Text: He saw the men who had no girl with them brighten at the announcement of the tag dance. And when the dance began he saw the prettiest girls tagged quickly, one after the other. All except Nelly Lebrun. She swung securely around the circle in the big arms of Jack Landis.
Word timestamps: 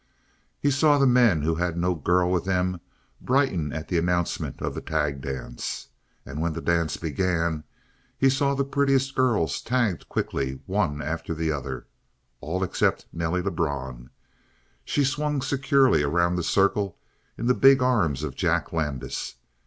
He 0.59 0.71
saw 0.71 0.97
the 0.97 1.05
men 1.05 1.43
who 1.43 1.53
had 1.53 1.77
no 1.77 1.93
girl 1.93 2.31
with 2.31 2.43
them 2.45 2.81
brighten 3.21 3.71
at 3.71 3.87
the 3.87 3.99
announcement 3.99 4.59
of 4.59 4.73
the 4.73 4.81
tag 4.81 5.21
dance. 5.21 5.89
And 6.25 6.41
when 6.41 6.53
the 6.53 6.59
dance 6.61 6.97
began 6.97 7.63
he 8.17 8.27
saw 8.27 8.55
the 8.55 8.63
prettiest 8.63 9.13
girls 9.13 9.61
tagged 9.61 10.09
quickly, 10.09 10.59
one 10.65 11.03
after 11.03 11.35
the 11.35 11.51
other. 11.51 11.85
All 12.39 12.63
except 12.63 13.05
Nelly 13.13 13.43
Lebrun. 13.43 14.09
She 14.83 15.03
swung 15.03 15.39
securely 15.39 16.01
around 16.01 16.35
the 16.35 16.41
circle 16.41 16.97
in 17.37 17.45
the 17.45 17.53
big 17.53 17.83
arms 17.83 18.23
of 18.23 18.33
Jack 18.35 18.73
Landis. 18.73 19.35